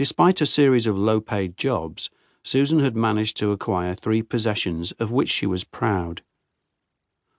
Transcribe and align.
Despite 0.00 0.40
a 0.40 0.46
series 0.46 0.86
of 0.86 0.96
low 0.96 1.20
paid 1.20 1.58
jobs, 1.58 2.08
Susan 2.42 2.80
had 2.80 2.96
managed 2.96 3.36
to 3.36 3.52
acquire 3.52 3.94
three 3.94 4.22
possessions 4.22 4.92
of 4.92 5.12
which 5.12 5.28
she 5.28 5.44
was 5.44 5.62
proud. 5.62 6.22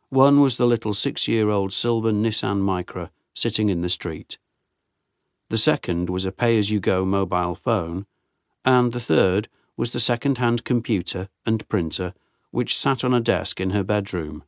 One 0.09 0.41
was 0.41 0.57
the 0.57 0.67
little 0.67 0.93
six 0.93 1.27
year 1.27 1.49
old 1.49 1.73
silver 1.73 2.11
Nissan 2.11 2.61
Micra 2.61 3.09
sitting 3.33 3.69
in 3.69 3.81
the 3.81 3.89
street. 3.89 4.37
The 5.49 5.57
second 5.57 6.11
was 6.11 6.23
a 6.23 6.31
pay 6.31 6.59
as 6.59 6.69
you 6.69 6.79
go 6.79 7.03
mobile 7.03 7.55
phone, 7.55 8.05
and 8.63 8.93
the 8.93 8.99
third 8.99 9.47
was 9.75 9.91
the 9.91 9.99
second 9.99 10.37
hand 10.37 10.63
computer 10.63 11.29
and 11.47 11.67
printer 11.67 12.13
which 12.51 12.77
sat 12.77 13.03
on 13.03 13.11
a 13.11 13.21
desk 13.21 13.59
in 13.59 13.71
her 13.71 13.83
bedroom. 13.83 14.43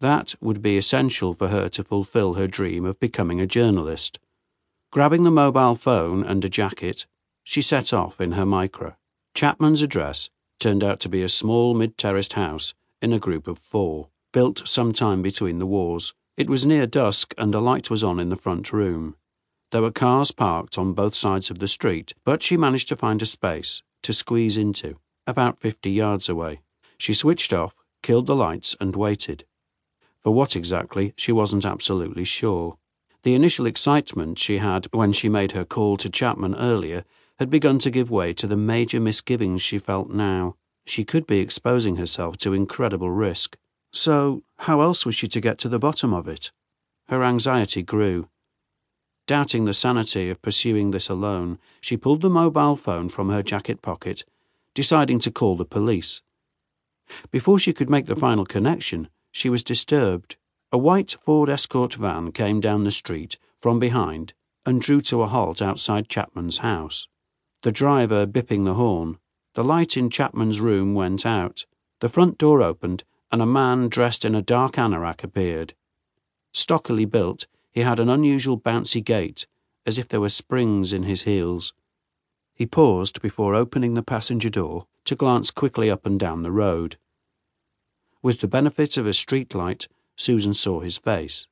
That 0.00 0.34
would 0.40 0.62
be 0.62 0.78
essential 0.78 1.34
for 1.34 1.48
her 1.48 1.68
to 1.68 1.84
fulfill 1.84 2.32
her 2.32 2.46
dream 2.46 2.86
of 2.86 2.98
becoming 2.98 3.42
a 3.42 3.46
journalist. 3.46 4.18
Grabbing 4.90 5.24
the 5.24 5.30
mobile 5.30 5.74
phone 5.74 6.24
and 6.24 6.42
a 6.46 6.48
jacket, 6.48 7.04
she 7.50 7.62
set 7.62 7.94
off 7.94 8.20
in 8.20 8.32
her 8.32 8.44
Micra. 8.44 8.94
Chapman's 9.34 9.80
address 9.80 10.28
turned 10.60 10.84
out 10.84 11.00
to 11.00 11.08
be 11.08 11.22
a 11.22 11.30
small 11.30 11.72
mid 11.72 11.96
terraced 11.96 12.34
house 12.34 12.74
in 13.00 13.10
a 13.10 13.18
group 13.18 13.48
of 13.48 13.58
four, 13.58 14.10
built 14.34 14.68
some 14.68 14.92
time 14.92 15.22
between 15.22 15.58
the 15.58 15.64
wars. 15.64 16.12
It 16.36 16.50
was 16.50 16.66
near 16.66 16.86
dusk 16.86 17.32
and 17.38 17.54
a 17.54 17.60
light 17.60 17.88
was 17.88 18.04
on 18.04 18.20
in 18.20 18.28
the 18.28 18.36
front 18.36 18.70
room. 18.70 19.16
There 19.70 19.80
were 19.80 19.90
cars 19.90 20.30
parked 20.30 20.76
on 20.76 20.92
both 20.92 21.14
sides 21.14 21.50
of 21.50 21.58
the 21.58 21.68
street, 21.68 22.12
but 22.22 22.42
she 22.42 22.58
managed 22.58 22.86
to 22.88 22.96
find 22.96 23.22
a 23.22 23.26
space 23.26 23.82
to 24.02 24.12
squeeze 24.12 24.58
into, 24.58 24.98
about 25.26 25.58
fifty 25.58 25.90
yards 25.90 26.28
away. 26.28 26.60
She 26.98 27.14
switched 27.14 27.54
off, 27.54 27.82
killed 28.02 28.26
the 28.26 28.36
lights, 28.36 28.76
and 28.78 28.94
waited. 28.94 29.46
For 30.20 30.34
what 30.34 30.54
exactly, 30.54 31.14
she 31.16 31.32
wasn't 31.32 31.64
absolutely 31.64 32.24
sure. 32.24 32.76
The 33.22 33.34
initial 33.34 33.64
excitement 33.64 34.38
she 34.38 34.58
had 34.58 34.84
when 34.92 35.14
she 35.14 35.30
made 35.30 35.52
her 35.52 35.64
call 35.64 35.96
to 35.96 36.10
Chapman 36.10 36.54
earlier 36.54 37.06
had 37.38 37.50
begun 37.50 37.78
to 37.78 37.90
give 37.90 38.10
way 38.10 38.34
to 38.34 38.48
the 38.48 38.56
major 38.56 39.00
misgivings 39.00 39.62
she 39.62 39.78
felt 39.78 40.10
now. 40.10 40.56
She 40.86 41.04
could 41.04 41.24
be 41.24 41.38
exposing 41.38 41.94
herself 41.94 42.36
to 42.38 42.52
incredible 42.52 43.10
risk. 43.10 43.56
So, 43.92 44.42
how 44.58 44.80
else 44.80 45.06
was 45.06 45.14
she 45.14 45.28
to 45.28 45.40
get 45.40 45.56
to 45.58 45.68
the 45.68 45.78
bottom 45.78 46.12
of 46.12 46.26
it? 46.26 46.50
Her 47.08 47.22
anxiety 47.22 47.82
grew. 47.82 48.28
Doubting 49.28 49.66
the 49.66 49.74
sanity 49.74 50.30
of 50.30 50.42
pursuing 50.42 50.90
this 50.90 51.08
alone, 51.08 51.60
she 51.80 51.96
pulled 51.96 52.22
the 52.22 52.30
mobile 52.30 52.74
phone 52.74 53.08
from 53.08 53.28
her 53.28 53.42
jacket 53.42 53.82
pocket, 53.82 54.24
deciding 54.74 55.20
to 55.20 55.30
call 55.30 55.56
the 55.56 55.64
police. 55.64 56.22
Before 57.30 57.58
she 57.58 57.72
could 57.72 57.88
make 57.88 58.06
the 58.06 58.16
final 58.16 58.46
connection, 58.46 59.08
she 59.30 59.48
was 59.48 59.62
disturbed. 59.62 60.36
A 60.72 60.78
white 60.78 61.16
Ford 61.24 61.48
Escort 61.48 61.94
van 61.94 62.32
came 62.32 62.58
down 62.58 62.82
the 62.82 62.90
street 62.90 63.38
from 63.60 63.78
behind 63.78 64.34
and 64.66 64.82
drew 64.82 65.00
to 65.02 65.22
a 65.22 65.28
halt 65.28 65.62
outside 65.62 66.08
Chapman's 66.08 66.58
house. 66.58 67.06
The 67.62 67.72
driver 67.72 68.26
bipping 68.26 68.64
the 68.64 68.74
horn, 68.74 69.18
the 69.54 69.64
light 69.64 69.96
in 69.96 70.10
Chapman's 70.10 70.60
room 70.60 70.94
went 70.94 71.26
out, 71.26 71.66
the 72.00 72.08
front 72.08 72.38
door 72.38 72.62
opened, 72.62 73.02
and 73.32 73.42
a 73.42 73.46
man 73.46 73.88
dressed 73.88 74.24
in 74.24 74.34
a 74.34 74.42
dark 74.42 74.78
anorak 74.78 75.24
appeared. 75.24 75.74
Stockily 76.52 77.04
built, 77.04 77.46
he 77.72 77.80
had 77.80 77.98
an 77.98 78.08
unusual 78.08 78.56
bouncy 78.58 79.04
gait, 79.04 79.46
as 79.84 79.98
if 79.98 80.08
there 80.08 80.20
were 80.20 80.28
springs 80.28 80.92
in 80.92 81.02
his 81.02 81.22
heels. 81.22 81.74
He 82.54 82.66
paused 82.66 83.20
before 83.20 83.54
opening 83.54 83.94
the 83.94 84.02
passenger 84.02 84.50
door 84.50 84.86
to 85.04 85.16
glance 85.16 85.50
quickly 85.50 85.90
up 85.90 86.06
and 86.06 86.18
down 86.18 86.42
the 86.42 86.52
road. 86.52 86.96
With 88.22 88.40
the 88.40 88.48
benefit 88.48 88.96
of 88.96 89.06
a 89.06 89.12
street 89.12 89.54
light, 89.54 89.88
Susan 90.16 90.54
saw 90.54 90.80
his 90.80 90.96
face. 90.96 91.46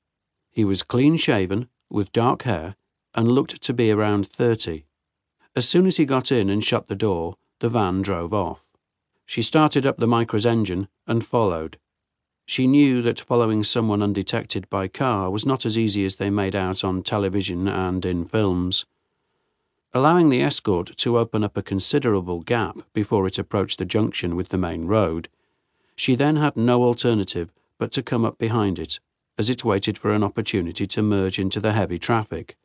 He 0.50 0.64
was 0.64 0.82
clean 0.82 1.16
shaven, 1.16 1.68
with 1.90 2.12
dark 2.12 2.42
hair, 2.42 2.76
and 3.14 3.28
looked 3.28 3.60
to 3.62 3.72
be 3.72 3.90
around 3.90 4.26
thirty. 4.28 4.85
As 5.56 5.66
soon 5.66 5.86
as 5.86 5.96
he 5.96 6.04
got 6.04 6.30
in 6.30 6.50
and 6.50 6.62
shut 6.62 6.88
the 6.88 6.94
door, 6.94 7.38
the 7.60 7.70
van 7.70 8.02
drove 8.02 8.34
off. 8.34 8.62
She 9.24 9.40
started 9.40 9.86
up 9.86 9.96
the 9.96 10.06
Micra's 10.06 10.44
engine 10.44 10.86
and 11.06 11.24
followed. 11.24 11.78
She 12.44 12.66
knew 12.66 13.00
that 13.00 13.18
following 13.18 13.64
someone 13.64 14.02
undetected 14.02 14.68
by 14.68 14.86
car 14.88 15.30
was 15.30 15.46
not 15.46 15.64
as 15.64 15.78
easy 15.78 16.04
as 16.04 16.16
they 16.16 16.28
made 16.28 16.54
out 16.54 16.84
on 16.84 17.02
television 17.02 17.66
and 17.68 18.04
in 18.04 18.26
films. 18.26 18.84
Allowing 19.94 20.28
the 20.28 20.42
escort 20.42 20.94
to 20.98 21.16
open 21.16 21.42
up 21.42 21.56
a 21.56 21.62
considerable 21.62 22.40
gap 22.40 22.82
before 22.92 23.26
it 23.26 23.38
approached 23.38 23.78
the 23.78 23.86
junction 23.86 24.36
with 24.36 24.50
the 24.50 24.58
main 24.58 24.84
road, 24.84 25.30
she 25.96 26.14
then 26.14 26.36
had 26.36 26.58
no 26.58 26.82
alternative 26.84 27.50
but 27.78 27.90
to 27.92 28.02
come 28.02 28.26
up 28.26 28.36
behind 28.36 28.78
it, 28.78 29.00
as 29.38 29.48
it 29.48 29.64
waited 29.64 29.96
for 29.96 30.12
an 30.12 30.22
opportunity 30.22 30.86
to 30.86 31.02
merge 31.02 31.38
into 31.38 31.60
the 31.60 31.72
heavy 31.72 31.98
traffic. 31.98 32.58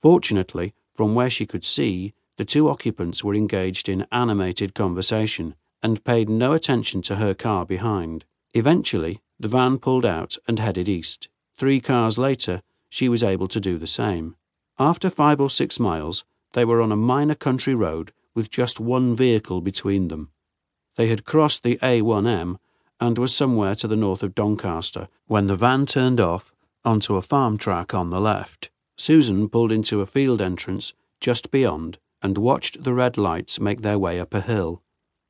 Fortunately, 0.00 0.74
from 0.98 1.14
where 1.14 1.30
she 1.30 1.46
could 1.46 1.64
see, 1.64 2.12
the 2.38 2.44
two 2.44 2.68
occupants 2.68 3.22
were 3.22 3.36
engaged 3.36 3.88
in 3.88 4.04
animated 4.10 4.74
conversation, 4.74 5.54
and 5.80 6.02
paid 6.02 6.28
no 6.28 6.54
attention 6.54 7.00
to 7.00 7.14
her 7.14 7.34
car 7.34 7.64
behind. 7.64 8.24
Eventually, 8.52 9.20
the 9.38 9.46
van 9.46 9.78
pulled 9.78 10.04
out 10.04 10.36
and 10.48 10.58
headed 10.58 10.88
east. 10.88 11.28
Three 11.56 11.80
cars 11.80 12.18
later, 12.18 12.62
she 12.88 13.08
was 13.08 13.22
able 13.22 13.46
to 13.46 13.60
do 13.60 13.78
the 13.78 13.86
same. 13.86 14.34
After 14.76 15.08
five 15.08 15.40
or 15.40 15.50
six 15.50 15.78
miles, 15.78 16.24
they 16.52 16.64
were 16.64 16.82
on 16.82 16.90
a 16.90 16.96
minor 16.96 17.36
country 17.36 17.76
road 17.76 18.10
with 18.34 18.50
just 18.50 18.80
one 18.80 19.14
vehicle 19.14 19.60
between 19.60 20.08
them. 20.08 20.32
They 20.96 21.06
had 21.06 21.24
crossed 21.24 21.62
the 21.62 21.78
A1M 21.80 22.58
and 22.98 23.18
were 23.18 23.28
somewhere 23.28 23.76
to 23.76 23.86
the 23.86 23.94
north 23.94 24.24
of 24.24 24.34
Doncaster 24.34 25.06
when 25.28 25.46
the 25.46 25.54
van 25.54 25.86
turned 25.86 26.18
off 26.18 26.52
onto 26.84 27.14
a 27.14 27.22
farm 27.22 27.56
track 27.56 27.94
on 27.94 28.10
the 28.10 28.20
left. 28.20 28.72
Susan 28.98 29.48
pulled 29.48 29.72
into 29.72 30.00
a 30.00 30.06
field 30.06 30.42
entrance 30.42 30.92
just 31.20 31.50
beyond 31.50 31.98
and 32.20 32.36
watched 32.36 32.82
the 32.84 32.92
red 32.92 33.16
lights 33.16 33.58
make 33.58 33.80
their 33.80 33.98
way 33.98 34.20
up 34.20 34.34
a 34.34 34.42
hill. 34.42 34.82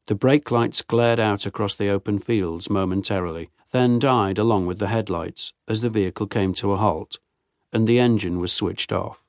The 0.06 0.14
brake 0.14 0.50
lights 0.50 0.82
glared 0.82 1.20
out 1.20 1.46
across 1.46 1.76
the 1.76 1.88
open 1.88 2.18
fields 2.18 2.68
momentarily, 2.68 3.50
then 3.70 3.98
died 3.98 4.38
along 4.38 4.66
with 4.66 4.78
the 4.78 4.88
headlights 4.88 5.52
as 5.68 5.82
the 5.82 5.90
vehicle 5.90 6.26
came 6.26 6.54
to 6.54 6.72
a 6.72 6.76
halt 6.76 7.18
and 7.72 7.86
the 7.86 7.98
engine 7.98 8.38
was 8.38 8.52
switched 8.52 8.92
off. 8.92 9.26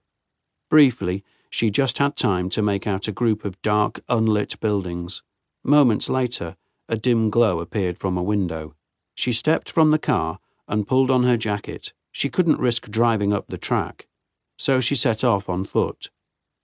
Briefly, 0.70 1.24
she 1.50 1.70
just 1.70 1.98
had 1.98 2.16
time 2.16 2.50
to 2.50 2.62
make 2.62 2.88
out 2.88 3.08
a 3.08 3.12
group 3.12 3.44
of 3.44 3.62
dark, 3.62 4.00
unlit 4.08 4.60
buildings. 4.60 5.24
Moments 5.64 6.10
later, 6.10 6.56
a 6.88 6.96
dim 6.96 7.30
glow 7.30 7.60
appeared 7.60 7.98
from 7.98 8.18
a 8.18 8.24
window. 8.24 8.76
She 9.16 9.34
stepped 9.34 9.70
from 9.70 9.92
the 9.92 10.00
car 10.00 10.40
and 10.68 10.88
pulled 10.88 11.12
on 11.12 11.24
her 11.24 11.38
jacket. 11.38 11.92
She 12.12 12.30
couldn't 12.30 12.60
risk 12.60 12.90
driving 12.90 13.34
up 13.34 13.48
the 13.48 13.58
track, 13.58 14.08
so 14.60 14.80
she 14.80 14.94
set 14.94 15.24
off 15.24 15.50
on 15.50 15.64
foot, 15.64 16.12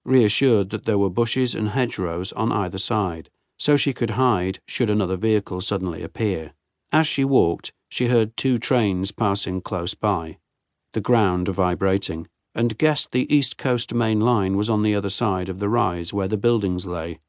reassured 0.04 0.70
that 0.70 0.86
there 0.86 1.00
were 1.00 1.10
bushes 1.10 1.56
and 1.56 1.70
hedgerows 1.70 2.32
on 2.34 2.52
either 2.52 2.78
side 2.78 3.30
so 3.58 3.78
she 3.78 3.94
could 3.94 4.12
hide 4.12 4.60
should 4.68 4.90
another 4.90 5.16
vehicle 5.16 5.62
suddenly 5.62 6.04
appear. 6.04 6.54
As 6.92 7.08
she 7.08 7.24
walked, 7.24 7.72
she 7.88 8.08
heard 8.08 8.36
two 8.36 8.58
trains 8.58 9.12
passing 9.12 9.62
close 9.62 9.94
by, 9.94 10.40
the 10.92 11.02
ground 11.02 11.48
vibrating, 11.48 12.28
and 12.54 12.78
guessed 12.78 13.12
the 13.12 13.34
East 13.34 13.58
Coast 13.58 13.94
main 13.94 14.20
line 14.20 14.58
was 14.58 14.70
on 14.70 14.82
the 14.84 14.94
other 14.94 15.10
side 15.10 15.50
of 15.50 15.60
the 15.60 15.70
rise 15.70 16.14
where 16.14 16.28
the 16.28 16.38
buildings 16.38 16.86
lay. 16.86 17.20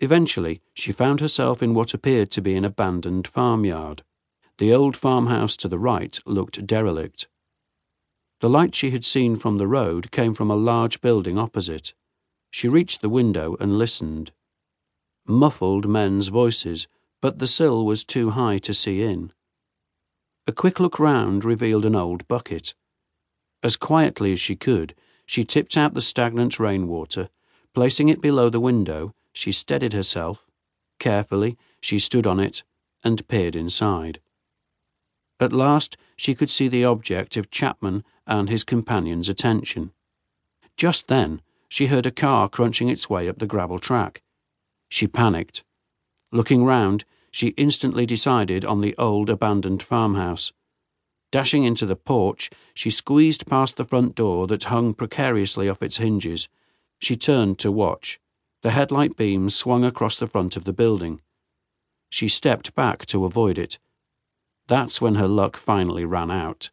Eventually, 0.00 0.60
she 0.74 0.92
found 0.92 1.20
herself 1.20 1.62
in 1.62 1.74
what 1.74 1.94
appeared 1.94 2.30
to 2.32 2.42
be 2.42 2.54
an 2.54 2.64
abandoned 2.64 3.26
farmyard. 3.26 4.02
The 4.58 4.74
old 4.74 4.96
farmhouse 4.96 5.56
to 5.58 5.68
the 5.68 5.78
right 5.78 6.20
looked 6.26 6.66
derelict. 6.66 7.28
The 8.42 8.50
light 8.50 8.74
she 8.74 8.90
had 8.90 9.04
seen 9.04 9.38
from 9.38 9.58
the 9.58 9.68
road 9.68 10.10
came 10.10 10.34
from 10.34 10.50
a 10.50 10.56
large 10.56 11.00
building 11.00 11.38
opposite. 11.38 11.94
She 12.50 12.66
reached 12.66 13.00
the 13.00 13.08
window 13.08 13.56
and 13.60 13.78
listened 13.78 14.32
muffled 15.24 15.88
men's 15.88 16.26
voices, 16.26 16.88
but 17.20 17.38
the 17.38 17.46
sill 17.46 17.86
was 17.86 18.02
too 18.02 18.30
high 18.30 18.58
to 18.58 18.74
see 18.74 19.00
in. 19.00 19.32
A 20.48 20.52
quick 20.52 20.80
look 20.80 20.98
round 20.98 21.44
revealed 21.44 21.84
an 21.84 21.94
old 21.94 22.26
bucket. 22.26 22.74
As 23.62 23.76
quietly 23.76 24.32
as 24.32 24.40
she 24.40 24.56
could, 24.56 24.96
she 25.24 25.44
tipped 25.44 25.76
out 25.76 25.94
the 25.94 26.00
stagnant 26.00 26.58
rain 26.58 26.88
water. 26.88 27.30
Placing 27.74 28.08
it 28.08 28.20
below 28.20 28.50
the 28.50 28.58
window, 28.58 29.14
she 29.32 29.52
steadied 29.52 29.92
herself. 29.92 30.50
Carefully, 30.98 31.56
she 31.80 32.00
stood 32.00 32.26
on 32.26 32.40
it 32.40 32.64
and 33.04 33.28
peered 33.28 33.54
inside. 33.54 34.20
At 35.38 35.52
last, 35.52 35.96
she 36.16 36.34
could 36.34 36.50
see 36.50 36.66
the 36.66 36.84
object 36.84 37.36
of 37.36 37.48
Chapman 37.48 38.02
and 38.26 38.48
his 38.48 38.64
companion's 38.64 39.28
attention. 39.28 39.92
Just 40.76 41.08
then, 41.08 41.42
she 41.68 41.86
heard 41.86 42.06
a 42.06 42.10
car 42.10 42.48
crunching 42.48 42.88
its 42.88 43.08
way 43.08 43.28
up 43.28 43.38
the 43.38 43.46
gravel 43.46 43.78
track. 43.78 44.22
She 44.88 45.06
panicked. 45.06 45.64
Looking 46.30 46.64
round, 46.64 47.04
she 47.30 47.48
instantly 47.56 48.04
decided 48.04 48.64
on 48.64 48.80
the 48.80 48.94
old 48.98 49.30
abandoned 49.30 49.82
farmhouse. 49.82 50.52
Dashing 51.30 51.64
into 51.64 51.86
the 51.86 51.96
porch, 51.96 52.50
she 52.74 52.90
squeezed 52.90 53.46
past 53.46 53.76
the 53.76 53.86
front 53.86 54.14
door 54.14 54.46
that 54.48 54.64
hung 54.64 54.92
precariously 54.92 55.68
off 55.68 55.82
its 55.82 55.96
hinges. 55.96 56.48
She 56.98 57.16
turned 57.16 57.58
to 57.60 57.72
watch. 57.72 58.20
The 58.60 58.72
headlight 58.72 59.16
beams 59.16 59.54
swung 59.54 59.84
across 59.84 60.18
the 60.18 60.26
front 60.26 60.56
of 60.58 60.64
the 60.64 60.74
building. 60.74 61.22
She 62.10 62.28
stepped 62.28 62.74
back 62.74 63.06
to 63.06 63.24
avoid 63.24 63.56
it. 63.56 63.78
That's 64.66 65.00
when 65.00 65.14
her 65.14 65.28
luck 65.28 65.56
finally 65.56 66.04
ran 66.04 66.30
out. 66.30 66.70